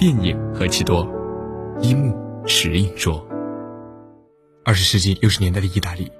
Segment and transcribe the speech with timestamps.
[0.00, 1.06] 电影何其多，
[1.82, 2.16] 一幕
[2.46, 3.22] 十影说。
[4.64, 6.10] 二十世纪六十年代的意大利，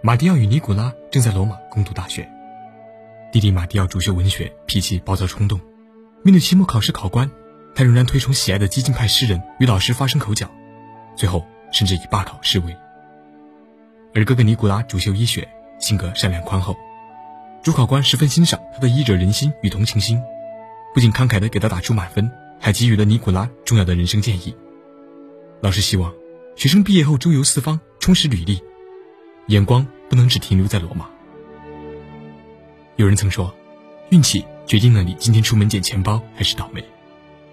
[0.00, 2.26] 马蒂奥与尼古拉正在罗马攻读大学。
[3.30, 5.60] 弟弟马蒂奥主修文学，脾气暴躁冲动。
[6.22, 7.30] 面对期末考试考官，
[7.74, 10.48] 他仍然推崇喜爱的激进派诗人，与老师发生口角，
[11.14, 12.74] 最后甚至以罢考示威。
[14.14, 15.46] 而哥哥尼古拉主修医学，
[15.78, 16.74] 性格善良宽厚。
[17.62, 20.18] 主考官十分欣赏他的医者仁心与同情心，
[20.94, 24.54] 不仅慷慨地给他打出满分，还给予了尼古拉重要的人生建议。
[25.60, 26.12] 老师希望
[26.56, 28.60] 学生毕业后周游四方，充实履历，
[29.46, 31.08] 眼光不能只停留在罗马。
[32.96, 33.54] 有人曾说，
[34.10, 36.84] 运气决定了你今天出门捡钱包还是倒霉，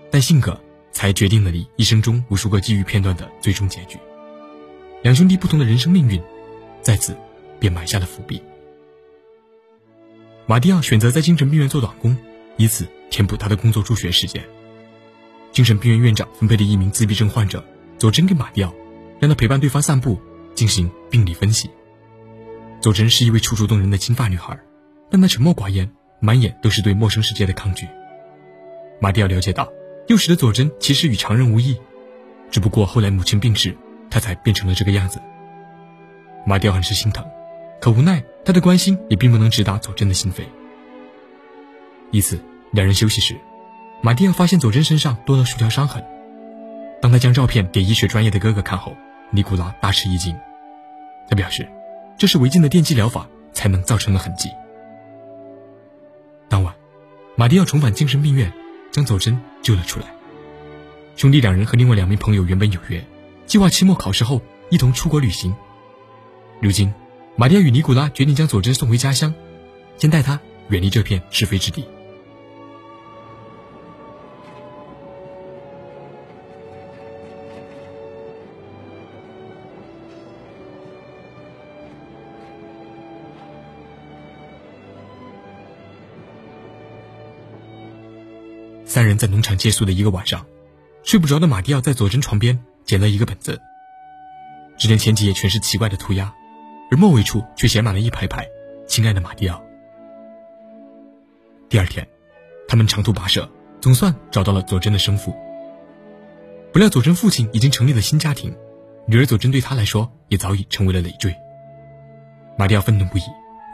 [0.10, 0.60] 但性格
[0.92, 3.98] 才决定了你一生中无数个机遇片段的最终结局。
[5.04, 6.22] 两兄弟不同的人生命运，
[6.82, 7.16] 在此
[7.60, 8.42] 便埋下了伏笔。
[10.48, 12.16] 马蒂奥选择在精神病院做短工，
[12.58, 14.44] 以此填补他的工作助学时间。
[15.56, 17.64] 精神病院院长分配了一名自闭症患者
[17.98, 18.76] 佐真给马蒂奥，
[19.22, 20.20] 让他陪伴对方散步，
[20.54, 21.70] 进行病理分析。
[22.82, 24.60] 佐真是一位楚楚动人的金发女孩，
[25.10, 25.90] 但她沉默寡言，
[26.20, 27.88] 满眼都是对陌生世界的抗拒。
[29.00, 29.72] 马蒂奥了解到，
[30.10, 31.78] 幼时的佐真其实与常人无异，
[32.52, 33.78] 只不过后来母亲病逝，
[34.10, 35.22] 她才变成了这个样子。
[36.46, 37.26] 马蒂奥很是心疼。
[37.80, 40.42] 可无奈，他的关心也并不能直达佐真的心扉。
[42.12, 43.38] 一次，两人休息时，
[44.02, 46.04] 马蒂奥发现佐真身上多了数条伤痕。
[47.02, 48.96] 当他将照片给医学专业的哥哥看后，
[49.32, 50.36] 尼古拉大吃一惊。
[51.30, 51.68] 他表示，
[52.18, 54.50] 这是违禁的电击疗法才能造成的痕迹。
[56.48, 56.74] 当晚，
[57.36, 58.52] 马蒂奥重返精神病院，
[58.92, 60.06] 将佐真救了出来。
[61.16, 63.04] 兄弟两人和另外两名朋友原本有约，
[63.46, 65.56] 计划期末考试后一同出国旅行。
[66.62, 66.94] 如今。
[67.38, 69.34] 马蒂亚与尼古拉决定将佐真送回家乡，
[69.98, 70.40] 先带他
[70.70, 71.86] 远离这片是非之地。
[88.96, 90.46] 三人在农场借宿的一个晚上，
[91.04, 93.60] 睡不着的马蒂奥在佐真床边捡了一个本子，
[94.78, 96.34] 只见前几页全是奇怪的涂鸦。
[96.90, 98.48] 而末尾处却写满了一排排
[98.88, 99.62] “亲爱的马蒂奥”。
[101.68, 102.08] 第二天，
[102.70, 103.52] 他们长途跋涉，
[103.82, 105.36] 总算找到了佐真的生父。
[106.72, 108.56] 不料佐真父亲已经成立了新家庭，
[109.08, 111.36] 女儿佐真对他来说也早已成为了累赘。
[112.58, 113.24] 马蒂奥愤怒不已，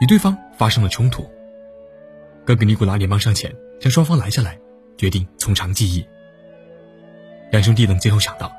[0.00, 1.30] 与对方发生了冲突。
[2.44, 4.58] 哥哥尼古拉连忙上前将双方拦下来，
[5.02, 6.06] 决定从长计议。
[7.50, 8.52] 两兄弟等最后想到，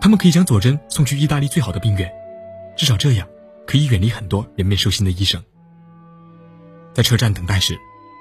[0.00, 2.08] 他们可以将佐真送去意大利最好的病院，
[2.76, 3.26] 至少这样。
[3.66, 5.42] 可以远离很多人面兽心的医生。
[6.94, 7.76] 在车站等待时，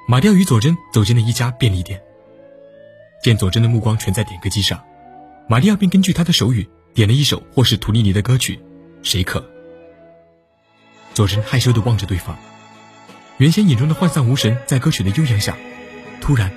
[0.08, 2.02] 马蒂奥与佐真走进了一家便利店。
[3.24, 4.84] 见佐真的目光全在点歌机上，
[5.48, 8.56] 马蒂亚便根据他的手语点了一首或是图利尼的歌曲
[9.04, 9.40] 《谁可》。
[11.14, 12.36] 佐真害羞地望着对方，
[13.38, 15.56] 原先眼中的涣散无神，在歌曲的悠扬下，
[16.20, 16.52] 突然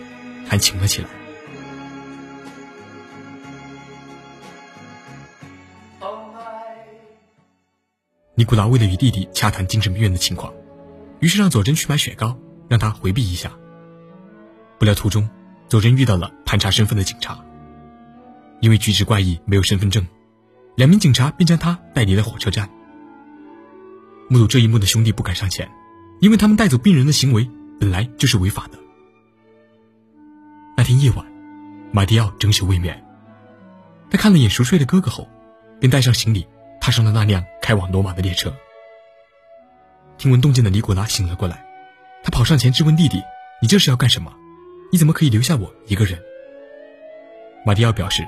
[0.51, 1.09] 还晴了起来。
[8.35, 10.53] 尼古拉为了与弟弟洽谈精神病院的情况，
[11.21, 12.37] 于是让佐真去买雪糕，
[12.69, 13.53] 让他回避一下。
[14.77, 15.29] 不料途中，
[15.69, 17.39] 佐真遇到了盘查身份的警察。
[18.61, 20.05] 因为举止怪异，没有身份证，
[20.75, 22.69] 两名警察便将他带离了火车站。
[24.29, 25.71] 目睹这一幕的兄弟不敢上前，
[26.21, 28.81] 因为他们带走病人的行为本来就是违法的。
[30.91, 31.25] 天夜晚，
[31.93, 33.01] 马蒂奥整宿未眠，
[34.11, 35.29] 他看了眼熟睡的哥哥后，
[35.79, 36.45] 便带上行李。
[36.81, 38.53] 踏上了那辆开往罗马的列车。
[40.19, 41.65] 听闻动静的尼古拉醒了过来，
[42.25, 43.23] 他跑上前质问弟弟
[43.63, 44.35] ：“你这是要干什么？
[44.91, 46.21] 你怎么可以留下我一个人？”
[47.65, 48.27] 马蒂奥表示：“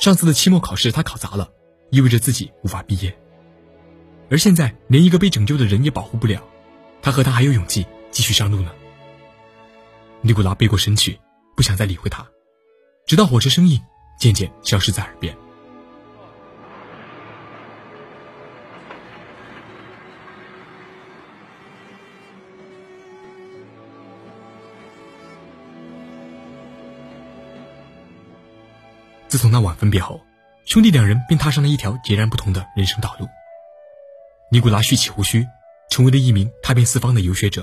[0.00, 1.52] 上次的期末考试他考砸了，
[1.90, 3.16] 意味着自己无法毕业，
[4.30, 6.42] 而现在连一个被拯救的人也保护不了，
[7.02, 8.72] 他和他还有勇气继续上路呢。”
[10.22, 11.20] 尼古拉背过身去，
[11.60, 12.26] 不想再理会他，
[13.04, 13.78] 直到火车声音
[14.18, 15.36] 渐渐消失在耳边。
[29.28, 30.18] 自从那晚分别后，
[30.64, 33.28] 兄弟两人便踏上了一条截然不同的人生道路。
[34.50, 35.46] 尼古拉蓄起胡须，
[35.90, 37.62] 成为了一名踏遍四方的游学者；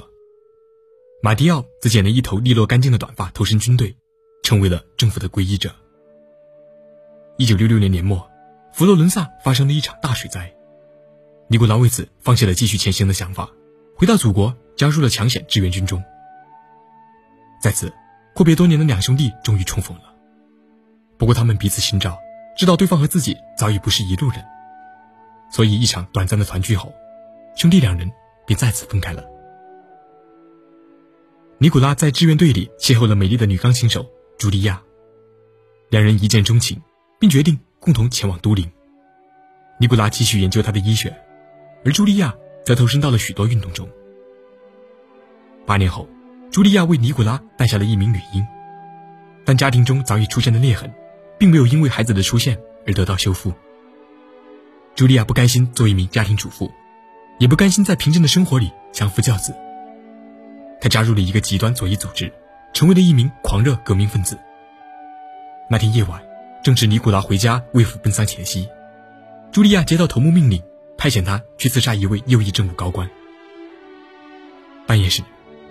[1.20, 3.96] 马蒂奥则剪了一头利落干净的短发，投身军队，
[4.44, 5.74] 成为了政府的皈依者。
[7.38, 8.30] 一九六六年年末，
[8.72, 10.54] 佛罗伦萨发生了一场大水灾，
[11.48, 13.50] 尼古拉为此放弃了继续前行的想法，
[13.96, 16.04] 回到祖国，加入了抢险志愿军中。
[17.64, 17.92] 在此，
[18.36, 20.14] 阔别多年的两兄弟终于重逢了。
[21.18, 22.16] 不过他们彼此心照，
[22.56, 24.46] 知道对方和自己早已不是一路人，
[25.52, 26.94] 所以一场短暂的团聚后，
[27.56, 28.12] 兄弟两人
[28.46, 29.24] 便再次分开了。
[31.60, 34.06] 尼古拉在志愿队里邂逅了美丽的女钢琴手
[34.38, 34.80] 茱莉亚，
[35.90, 36.80] 两人一见钟情，
[37.20, 38.72] 并决定共同前往都灵。
[39.80, 41.12] 尼古拉继续研究他的医学，
[41.84, 43.90] 而茱莉亚则投身到了许多运动中。
[45.66, 46.08] 八年后，
[46.52, 48.46] 茱莉亚为尼古拉诞下了一名女婴，
[49.44, 50.94] 但家庭中早已出现的裂痕，
[51.40, 52.56] 并没有因为孩子的出现
[52.86, 53.52] 而得到修复。
[54.96, 56.72] 茱莉亚不甘心做一名家庭主妇，
[57.40, 59.56] 也不甘心在平静的生活里相夫教子。
[60.80, 62.32] 他加入了一个极端左翼组织，
[62.74, 64.38] 成为了一名狂热革命分子。
[65.70, 66.22] 那天夜晚，
[66.64, 68.70] 正值尼古拉回家为父奔丧前夕，
[69.52, 70.62] 茱莉亚接到头目命令，
[70.98, 73.10] 派遣他去刺杀一位右翼政府高官。
[74.86, 75.22] 半夜时，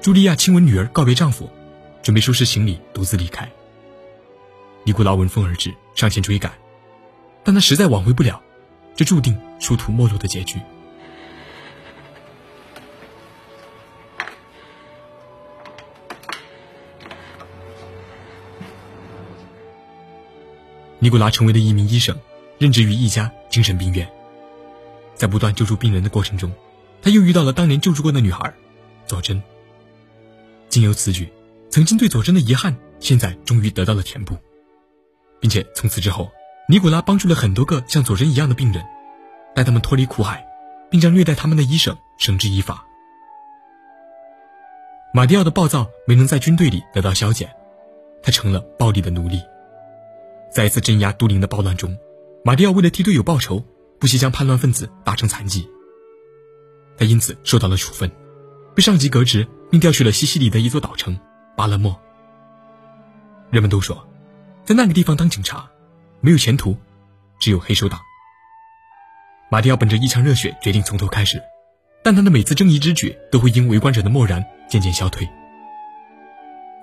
[0.03, 1.49] 茱莉亚亲吻女儿告别丈夫，
[2.03, 3.49] 准备收拾行李独自离开。
[4.85, 6.53] 尼古拉闻风而至，上前追赶，
[7.43, 8.43] 但他实在挽回不了，
[8.95, 10.61] 这注定殊途末路的结局。
[21.07, 22.19] 尼古拉成为了一名医生，
[22.59, 24.11] 任职于一家精神病院。
[25.15, 26.53] 在不断救助病人的过程中，
[27.01, 28.53] 他又遇到了当年救助过的女孩
[29.07, 29.41] 佐真。
[30.69, 31.33] 经由此举，
[31.71, 34.37] 曾经对佐真的遗憾，现在终于得到了填补，
[35.41, 36.29] 并且从此之后，
[36.69, 38.85] 尼古拉帮助了很多个像佐真一样的病人，
[39.55, 40.45] 带他们脱离苦海，
[40.91, 42.85] 并将虐待他们的医生绳之以法。
[45.15, 47.49] 马蒂奥的暴躁没能在军队里得到消减，
[48.25, 49.41] 他成了暴力的奴隶。
[50.53, 51.97] 在一次镇压都灵的暴乱中，
[52.45, 53.65] 马蒂奥为了替队友报仇，
[53.99, 55.69] 不惜将叛乱分子打成残疾。
[56.97, 58.11] 他因此受到了处分，
[58.75, 61.19] 被上级革职，并调去了西西里的一座岛城
[61.57, 62.01] 巴勒莫。
[63.51, 64.09] 人们都说，
[64.65, 65.69] 在那个地方当警察
[66.21, 66.77] 没有前途，
[67.39, 68.01] 只有黑手党。
[69.51, 71.43] 马蒂奥本着一腔热血，决定从头开始，
[72.03, 75.29] 但他的每次正义之举都会因围观者的漠然渐渐消退。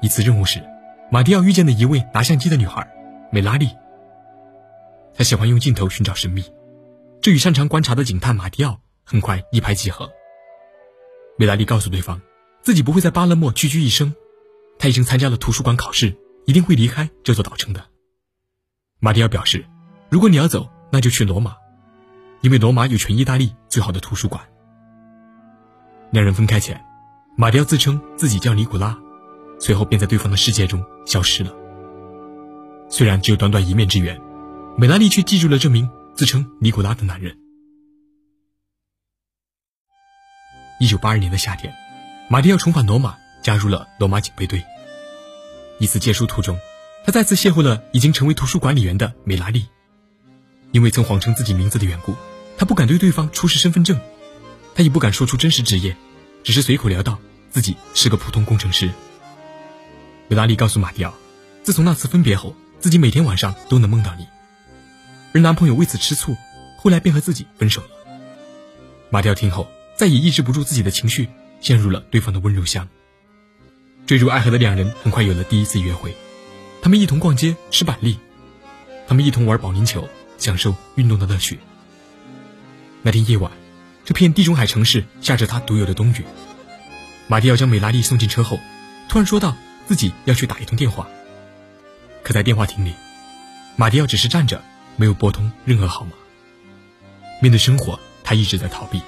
[0.01, 0.63] 一次任务时，
[1.09, 2.87] 马蒂奥遇见了一位拿相机的女孩。
[3.33, 3.67] 美拉利，
[5.15, 6.43] 他喜欢用镜头寻找神秘，
[7.19, 10.07] 这与擅长观察的警探马蒂奥很快一拍即合。
[11.35, 12.21] 美拉利告诉对方，
[12.61, 14.13] 自己不会在巴勒莫屈居一生，
[14.77, 16.15] 他已经参加了图书馆考试，
[16.45, 17.83] 一定会离开这座岛城的。
[18.99, 19.65] 马蒂奥表示，
[20.11, 21.55] 如果你要走，那就去罗马，
[22.41, 24.47] 因为罗马有全意大利最好的图书馆。
[26.11, 26.79] 两人分开前，
[27.35, 28.95] 马蒂奥自称自己叫尼古拉，
[29.59, 31.51] 随后便在对方的世界中消失了。
[32.95, 34.21] 虽然只有短短一面之缘，
[34.77, 37.35] 美拉利却记住了这名自称尼古拉的男人。
[40.79, 41.73] 一九八二年的夏天，
[42.29, 44.63] 马蒂奥重返罗马，加入了罗马警备队。
[45.79, 46.55] 一次借书途中，
[47.03, 49.65] 他再次邂逅了已经成为图书管理员的美拉利。
[50.71, 52.13] 因为曾谎称自己名字的缘故，
[52.59, 53.99] 他不敢对对方出示身份证，
[54.75, 55.97] 他也不敢说出真实职业，
[56.43, 57.17] 只是随口聊到
[57.49, 58.91] 自己是个普通工程师。
[60.27, 61.11] 美拉利告诉马蒂奥，
[61.63, 62.55] 自从那次分别后。
[62.83, 64.27] 自己每天晚上都能梦到你，
[65.33, 66.35] 而男朋友为此吃醋，
[66.75, 67.87] 后来便和自己分手了。
[69.09, 71.29] 马蒂奥听后再也抑制不住自己的情绪，
[71.61, 72.89] 陷入了对方的温柔乡。
[74.05, 76.13] 坠入爱河的两人很快有了第一次约会，
[76.81, 78.19] 他们一同逛街吃板栗，
[79.07, 81.59] 他们一同玩保龄球，享受运动的乐趣。
[83.01, 83.49] 那天夜晚，
[84.03, 86.25] 这片地中海城市下着他独有的冬雨。
[87.27, 88.59] 马蒂奥将美拉丽送进车后，
[89.07, 89.55] 突然说道
[89.87, 91.07] 自己要去打一通电话。
[92.23, 92.93] 可在电话亭里，
[93.75, 94.63] 马蒂奥只是站着，
[94.95, 96.13] 没有拨通任何号码。
[97.41, 99.01] 面对生活，他一直在逃避，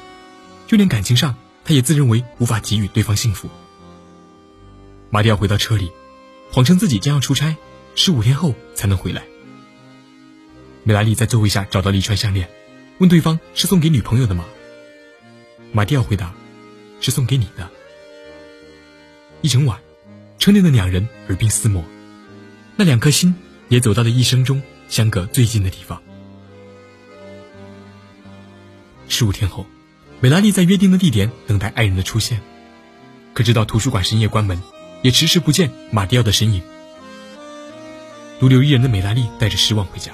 [0.68, 3.50] 就连感情上，他也自认为无法给予对方幸福。
[5.10, 5.92] 马蒂奥回到车里，
[6.52, 7.56] 谎称自己将要出差，
[7.96, 9.24] 十五天后才能回来。
[10.84, 12.50] 美拉利在座位下找到了一串项链，
[12.98, 14.44] 问对方是送给女朋友的吗？
[15.72, 16.34] 马蒂奥回答
[17.00, 17.70] ：“是送给你的。”
[19.42, 19.80] 一整晚，
[20.38, 21.82] 车内的两人耳鬓厮磨。
[22.78, 23.34] 那两颗心
[23.70, 26.02] 也走到了一生中相隔最近的地方。
[29.08, 29.66] 十五天后，
[30.20, 32.42] 美拉利在约定的地点等待爱人的出现，
[33.34, 34.62] 可直到图书馆深夜关门，
[35.04, 36.62] 也迟迟不见马蒂奥的身影。
[38.40, 40.12] 独留一人的美拉利带着失望回家，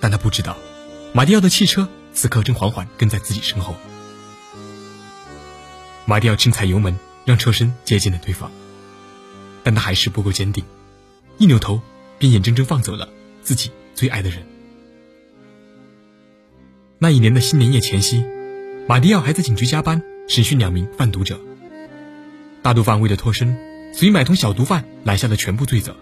[0.00, 0.56] 但她不知道，
[1.12, 3.76] 马蒂奥的汽车此刻正缓缓跟在自己身后。
[6.06, 8.50] 马蒂奥轻踩油门，让车身接近了对方，
[9.62, 10.64] 但他还是不够坚定。
[11.42, 11.80] 一扭头，
[12.20, 13.08] 便眼睁睁放走了
[13.42, 14.44] 自己最爱的人。
[17.00, 18.24] 那一年的新年夜前夕，
[18.86, 21.40] 马蒂奥还在警局加班审讯两名贩毒者。
[22.62, 23.58] 大毒贩为了脱身，
[23.92, 25.96] 所以买通小毒贩揽下了全部罪责。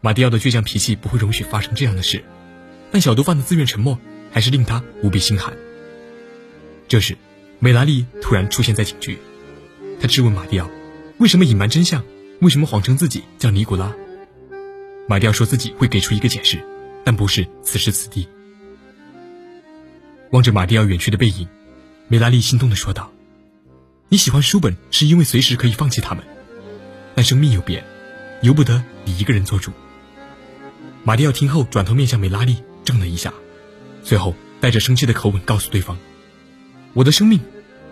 [0.00, 2.22] 马蒂奥的倔强脾气不会容许发生这样的事，
[2.92, 3.98] 但小毒贩的自愿沉默
[4.30, 5.52] 还是令他无比心寒。
[6.86, 7.18] 这时，
[7.58, 9.18] 美拉利突然出现在警局，
[10.00, 10.70] 他质问马蒂奥
[11.18, 12.04] ：“为什么隐瞒真相？
[12.40, 13.92] 为什么谎称自己叫尼古拉？”
[15.06, 16.64] 马蒂奥说自己会给出一个解释，
[17.04, 18.26] 但不是此时此地。
[20.30, 21.46] 望着马蒂奥远去的背影，
[22.08, 23.12] 梅拉利心动的说道
[24.08, 26.24] ：“你喜欢书本，是因为随时可以放弃他们，
[27.14, 27.84] 但生命有别，
[28.40, 29.70] 由不得你一个人做主。”
[31.04, 33.32] 马蒂奥听后，转头面向美拉利，怔了一下，
[34.02, 35.98] 随后带着生气的口吻告诉对方
[36.94, 37.38] ：“我的生命，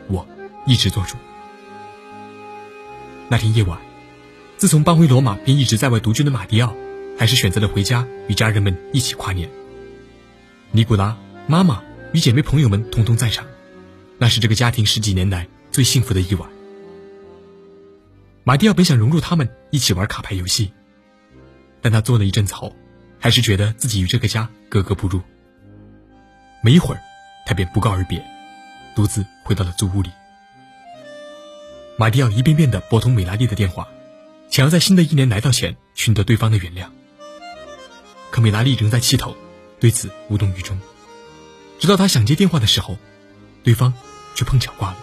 [0.08, 0.26] 我
[0.66, 1.16] 一直做主。”
[3.28, 3.78] 那天夜晚，
[4.56, 6.74] 自从搬回罗马便一直在外独居的马蒂奥，
[7.18, 9.48] 还是选择了回家与家人们一起跨年。
[10.70, 11.16] 尼古拉、
[11.46, 13.46] 妈妈与姐妹朋友们通通在场，
[14.18, 16.48] 那是这个家庭十几年来最幸福的一晚。
[18.44, 20.72] 马蒂奥本想融入他们一起玩卡牌游戏，
[21.80, 22.74] 但他坐了一阵子后。
[23.24, 25.20] 还是觉得自己与这个家格格不入。
[26.60, 27.00] 没一会儿，
[27.46, 28.20] 他便不告而别，
[28.96, 30.10] 独自回到了租屋里。
[31.96, 33.86] 马蒂奥一遍遍地拨通美拉蒂的电话，
[34.50, 36.88] 想要在新的一年来到前寻得对方的原谅。
[38.32, 39.36] 可米拉利仍在气头，
[39.78, 40.80] 对此无动于衷。
[41.78, 42.96] 直到他想接电话的时候，
[43.62, 43.92] 对方
[44.34, 44.96] 却碰巧挂了。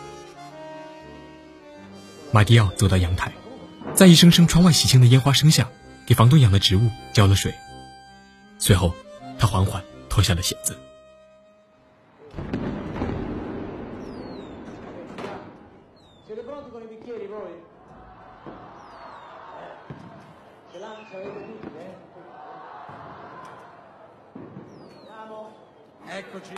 [2.32, 3.32] 马蒂奥走到阳台，
[3.94, 5.70] 在一声声窗外喜庆的烟花声下，
[6.08, 7.54] 给房东养的植物浇了水。
[8.58, 8.96] 随后，
[9.38, 10.76] 他缓缓脱下了鞋子。
[26.30, 26.54] Eccoci.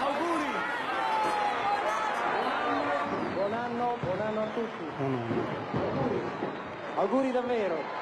[0.00, 0.50] Auguri.
[3.34, 4.84] Buon anno, buon anno a tutti.
[5.74, 6.20] Auguri.
[6.96, 7.95] Auguri davvero.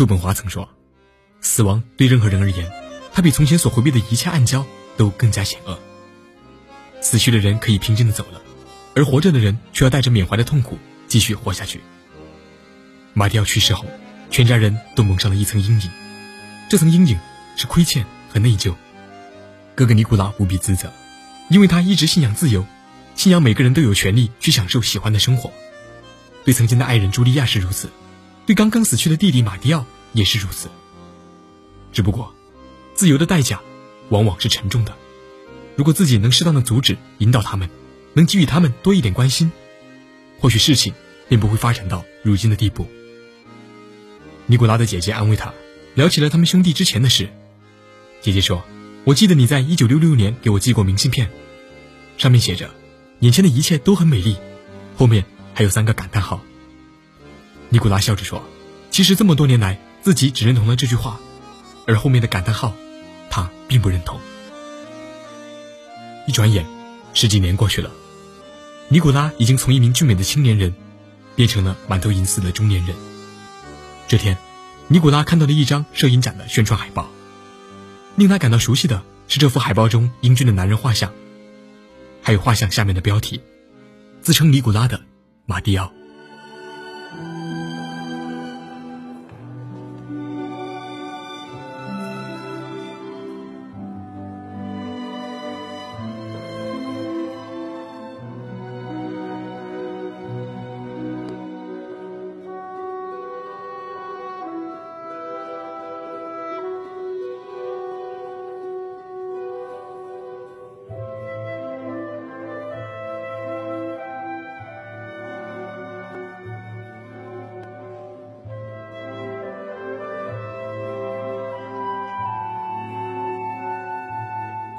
[0.00, 0.66] 叔本华曾说
[1.42, 2.72] ：“死亡对任何人而言，
[3.12, 4.64] 它比从前所回避的一切暗礁
[4.96, 5.78] 都更加险恶。
[7.02, 8.40] 死去的人可以平静的走了，
[8.94, 11.82] 而活着的人却要带着缅怀的痛苦继续活下去。”
[13.12, 13.84] 马蒂奥去世后，
[14.30, 15.90] 全家人都蒙上了一层阴影，
[16.70, 17.18] 这层阴影
[17.54, 18.74] 是亏欠和内疚。
[19.74, 20.90] 哥哥尼古拉无比自责，
[21.50, 22.64] 因为他一直信仰自由，
[23.16, 25.52] 信仰每个人都有权利去享受喜欢的生活。
[26.46, 27.90] 对曾经的爱人茱莉亚是如此。
[28.50, 30.68] 对刚刚死去的弟弟马蒂奥也是如此。
[31.92, 32.34] 只不过，
[32.96, 33.60] 自由的代价
[34.08, 34.92] 往往是沉重的。
[35.76, 37.70] 如果自己能适当的阻止、引导他们，
[38.12, 39.52] 能给予他们多一点关心，
[40.40, 40.92] 或许事情
[41.28, 42.88] 便不会发展到如今的地步。
[44.46, 45.54] 尼古拉的姐姐安慰他，
[45.94, 47.30] 聊起了他们兄弟之前的事。
[48.20, 48.64] 姐姐说
[49.06, 51.30] ：“我记得你在一九六六年给我寄过明信片，
[52.18, 52.68] 上面写着
[53.20, 54.36] ‘眼前的一切都很美丽’，
[54.98, 56.44] 后面还有三个感叹号。”
[57.72, 58.42] 尼古拉笑着说
[58.90, 61.20] ：“其实这么多年来，自己只认同了这句话，
[61.86, 62.74] 而后面的感叹号，
[63.30, 64.20] 他并不认同。”
[66.26, 66.66] 一转眼，
[67.14, 67.92] 十几年过去了，
[68.88, 70.74] 尼古拉已经从一名俊美的青年人，
[71.36, 72.96] 变成了满头银丝的中年人。
[74.08, 74.36] 这天，
[74.88, 77.08] 尼古拉看到了一张摄影展的宣传海报，
[78.16, 81.12] 令他感到熟悉的是这幅海报中英俊的男人画像，
[82.20, 83.40] 还有画像下面的标题
[84.22, 85.00] ：“自称尼古拉的
[85.46, 85.92] 马蒂奥。”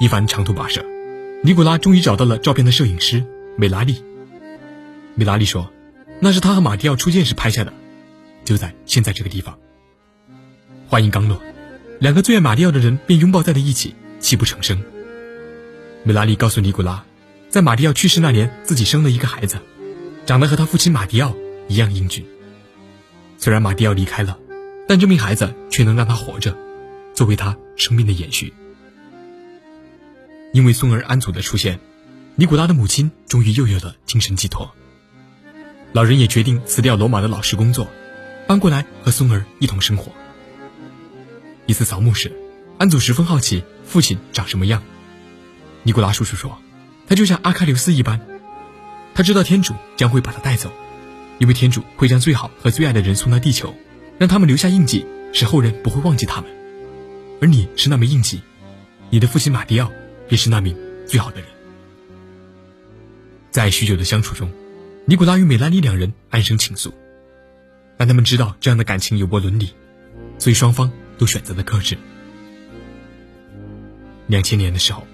[0.02, 0.84] 一番长途跋涉，
[1.44, 3.24] 尼古拉终于找到了照片的摄影师
[3.56, 4.04] 美拉利。
[5.14, 5.72] 美拉利说
[6.20, 7.72] ：“那是他和马蒂奥初见时拍下的，
[8.44, 9.60] 就在现在这个地方。”
[10.90, 11.40] 话音刚落，
[12.00, 14.82] 两个最爱马蒂奥的人便拥抱在了一起，泣不成声。
[16.04, 17.06] 美拉利告诉尼古拉，
[17.50, 19.60] 在马蒂奥去世那年，自己生了一个孩子，
[20.26, 21.36] 长得和他父亲马蒂奥
[21.68, 22.26] 一样英俊。
[23.38, 24.40] 虽然马蒂奥离开了，
[24.88, 26.58] 但这名孩子却能让他活着，
[27.14, 28.52] 作为他生命的延续。
[30.54, 31.80] 因为孙儿安祖的出现，
[32.36, 34.70] 尼古拉的母亲终于又有了精神寄托。
[35.94, 37.88] 老人也决定辞掉罗马的老师工作，
[38.48, 40.12] 搬过来和孙儿一同生活。
[41.66, 42.32] 一次扫墓时，
[42.78, 44.82] 安祖十分好奇父亲长什么样。
[45.84, 46.58] 尼古拉叔叔说
[47.08, 48.20] ：“他就像阿喀琉斯一般，
[49.14, 50.72] 他知道天主将会把他带走，
[51.40, 53.74] 因为天主会将最好和最爱的人送到地球，
[54.18, 56.50] 让他们留下印记，使后人不会忘记他们。
[57.42, 58.42] 而你是那枚印记，
[59.10, 59.92] 你的父亲马蒂奥
[60.32, 60.74] 便是那名
[61.06, 61.50] 最好的人。”
[63.52, 64.50] 在许久的相处中。
[65.04, 66.92] 尼古拉与美拉妮两人暗生情愫，
[67.98, 69.74] 但他们知道这样的感情有悖伦理，
[70.38, 71.98] 所以双方都选择了克制。
[74.28, 75.06] 两千年的时候，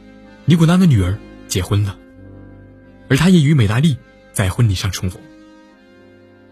[0.43, 1.97] 尼古拉的女儿结婚了，
[3.07, 3.97] 而他也与美拉丽
[4.33, 5.21] 在婚礼上重逢。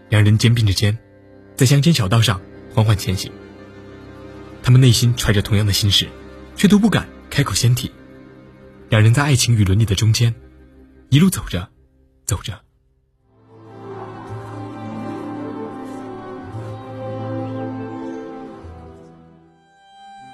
[0.08, 0.98] 两人肩并着肩，
[1.56, 2.40] 在乡间小道上
[2.72, 3.30] 缓缓前行。
[4.62, 6.08] 他们内心揣着同样的心事，
[6.56, 7.92] 却都不敢开口先提。
[8.88, 10.32] 两人在爱情与伦理的中间，
[11.10, 11.68] 一路走着，
[12.24, 12.60] 走着。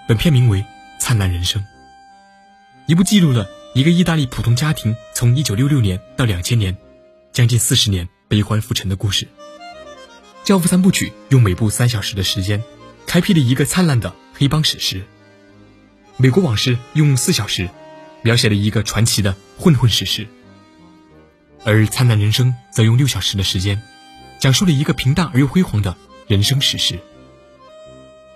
[0.07, 0.59] 本片名为
[1.01, 1.63] 《灿烂人生》，
[2.87, 6.77] 一部记录了一个意大利普通家庭从1966年到2000年，
[7.33, 9.25] 将近四十年悲欢浮沉的故事。
[10.45, 12.63] 《教父》三部曲用每部三小时的时间，
[13.07, 14.99] 开辟了一个灿烂的黑帮史诗；
[16.19, 17.71] 《美国往事》用四小时，
[18.23, 20.25] 描写了一个传奇的混混史诗；
[21.65, 23.83] 而《灿烂人生》则用六小时的时间，
[24.41, 26.99] 讲述了一个平淡而又辉煌的人生史诗。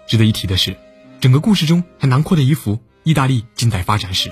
[0.06, 0.76] 值得一提的是。
[1.18, 4.30] 整个故事中还囊括了一幅意大利近代发展史，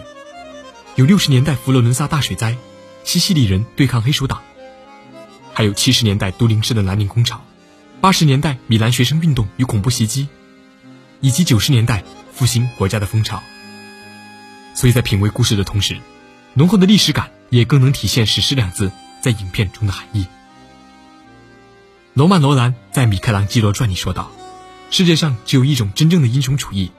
[0.96, 2.56] 有六十年代佛罗伦萨大水灾，
[3.04, 4.42] 西西里人对抗黑手党，
[5.54, 7.42] 还有七十年代都灵市的兰陵工厂，
[8.02, 10.28] 八十年代米兰学生运动与恐怖袭击，
[11.20, 13.42] 以及九十年代复兴国家的风潮。
[14.74, 15.96] 所以在品味故事的同时，
[16.52, 18.90] 浓厚的历史感也更能体现“史诗”两字
[19.22, 20.26] 在影片中的含义。
[22.12, 24.30] 罗曼·罗兰在《米开朗基罗传》里说道。
[24.90, 26.92] 世界上只有一种真正的英雄主义，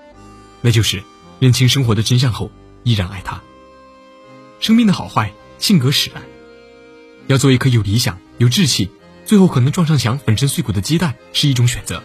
[0.59, 1.01] 那就是
[1.39, 2.51] 认清生活的真相后
[2.83, 3.41] 依然爱它。
[4.59, 6.21] 生命的好坏，性格使然。
[7.27, 8.89] 要做一颗有理想、有志气，
[9.25, 12.01] 最后可能撞上墙、粉身碎骨的鸡蛋，是一种选择；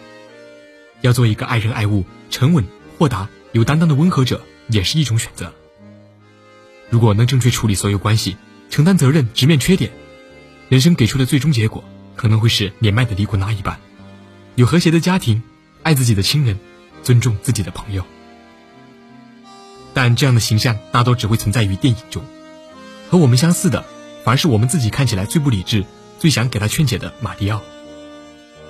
[1.01, 2.65] 要做一个爱人爱物、沉稳
[2.97, 5.53] 豁达、有担当的温和者，也是一种选择。
[6.91, 8.37] 如果能正确处理所有关系，
[8.69, 9.89] 承担责任，直面缺点，
[10.69, 11.83] 人生给出的最终结果，
[12.15, 13.79] 可能会是年迈的李古拉一般，
[14.53, 15.41] 有和谐的家庭。
[15.83, 16.59] 爱自己的亲人，
[17.01, 18.05] 尊重自己的朋友，
[19.95, 22.23] 但这样的形象大多只会存在于电影中。
[23.09, 23.83] 和我们相似的，
[24.23, 25.83] 反而是我们自己看起来最不理智、
[26.19, 27.63] 最想给他劝解的马蒂奥。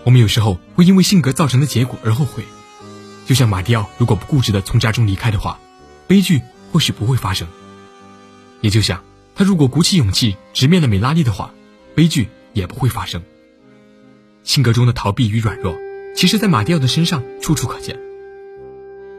[0.06, 2.46] 我们有时候会因为性格造成的结果而后悔，
[3.26, 5.60] 就像马蒂奥如果不固执的从家中离开的话，
[6.08, 7.46] 悲剧或许不会发生；
[8.62, 9.04] 也就像
[9.36, 11.54] 他如果鼓起勇气直面了美拉丽的话，
[11.96, 13.22] 悲剧也不会发生。
[14.44, 15.76] 性格中的逃避与软弱。
[16.14, 17.98] 其实，在马蒂奥的身上处处可见。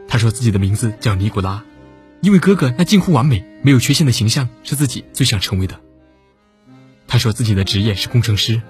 [0.07, 1.65] 他说自己的名字叫尼古拉，
[2.21, 5.81] 因为哥哥那近乎完美、没有缺陷的形象是自己最想成为的。
[7.07, 8.61] 他说自己的职业是工程师，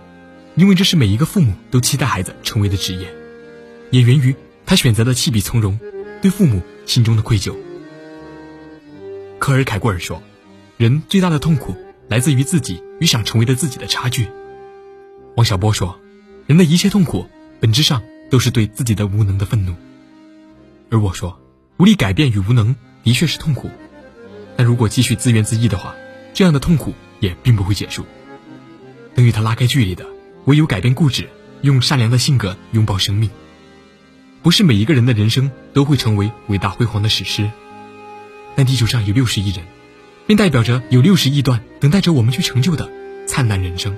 [0.56, 3.14] 因为这是每一个父母都期待孩子成为的职业，
[3.92, 4.34] 也源于
[4.66, 5.78] 他选择的弃笔从戎，
[6.22, 7.54] 对父母心中的愧疚。
[9.38, 10.24] 科尔凯郭尔说，
[10.78, 11.76] 人最大的痛苦
[12.08, 14.28] 来自于自己与想成为的自己的差距。
[15.36, 16.00] 王小波说，
[16.48, 17.28] 人的一切痛苦
[17.60, 18.02] 本质上。
[18.30, 19.76] 都是对自己的无能的愤怒，
[20.90, 21.40] 而我说，
[21.78, 23.70] 无力改变与无能的确是痛苦，
[24.58, 25.94] 但如果继续自怨自艾的话，
[26.34, 28.04] 这样的痛苦也并不会结束。
[29.14, 30.08] 能与他拉开距离的，
[30.46, 31.30] 唯有改变固执，
[31.62, 33.30] 用善良的性格拥抱生命。
[34.42, 37.52] 不是每一个人的人生都会成为伟大辉煌的史诗，
[38.56, 39.64] 但地球上有六十亿人，
[40.26, 42.90] 并代表着有六十亿段等待着我们去成就的
[43.26, 43.96] 灿烂人生。